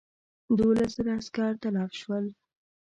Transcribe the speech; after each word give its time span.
دوولس 0.57 0.91
زره 0.97 1.11
عسکر 1.19 1.51
تلف 1.61 1.91
شول. 2.01 2.25